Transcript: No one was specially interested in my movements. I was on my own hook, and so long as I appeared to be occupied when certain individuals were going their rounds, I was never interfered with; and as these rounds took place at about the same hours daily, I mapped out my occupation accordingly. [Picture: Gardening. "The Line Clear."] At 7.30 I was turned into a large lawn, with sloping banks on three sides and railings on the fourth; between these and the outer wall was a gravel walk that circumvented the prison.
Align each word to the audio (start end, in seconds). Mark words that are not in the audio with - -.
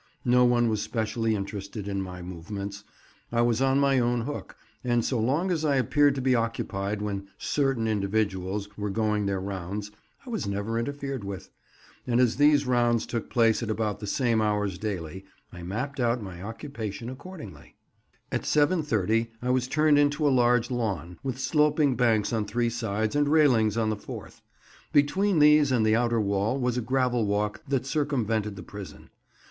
No 0.25 0.45
one 0.45 0.67
was 0.67 0.81
specially 0.81 1.35
interested 1.35 1.87
in 1.87 2.01
my 2.01 2.23
movements. 2.23 2.83
I 3.31 3.43
was 3.43 3.61
on 3.61 3.79
my 3.79 3.99
own 3.99 4.21
hook, 4.21 4.57
and 4.83 5.05
so 5.05 5.19
long 5.19 5.51
as 5.51 5.63
I 5.63 5.75
appeared 5.75 6.15
to 6.15 6.21
be 6.21 6.33
occupied 6.33 7.03
when 7.03 7.27
certain 7.37 7.87
individuals 7.87 8.67
were 8.75 8.89
going 8.89 9.27
their 9.27 9.39
rounds, 9.39 9.91
I 10.25 10.31
was 10.31 10.47
never 10.47 10.79
interfered 10.79 11.23
with; 11.23 11.51
and 12.07 12.19
as 12.19 12.37
these 12.37 12.65
rounds 12.65 13.05
took 13.05 13.29
place 13.29 13.61
at 13.61 13.69
about 13.69 13.99
the 13.99 14.07
same 14.07 14.41
hours 14.41 14.79
daily, 14.79 15.23
I 15.53 15.61
mapped 15.61 15.99
out 15.99 16.19
my 16.19 16.41
occupation 16.41 17.07
accordingly. 17.07 17.75
[Picture: 18.31 18.59
Gardening. 18.65 18.69
"The 18.89 18.95
Line 18.97 19.05
Clear."] 19.05 19.05
At 19.05 19.27
7.30 19.27 19.27
I 19.43 19.49
was 19.51 19.67
turned 19.67 19.99
into 19.99 20.27
a 20.27 20.33
large 20.33 20.71
lawn, 20.71 21.19
with 21.21 21.37
sloping 21.37 21.95
banks 21.95 22.33
on 22.33 22.45
three 22.45 22.71
sides 22.71 23.15
and 23.15 23.29
railings 23.29 23.77
on 23.77 23.91
the 23.91 23.95
fourth; 23.95 24.41
between 24.91 25.37
these 25.37 25.71
and 25.71 25.85
the 25.85 25.95
outer 25.95 26.19
wall 26.19 26.59
was 26.59 26.75
a 26.75 26.81
gravel 26.81 27.27
walk 27.27 27.61
that 27.67 27.85
circumvented 27.85 28.55
the 28.55 28.63
prison. 28.63 29.11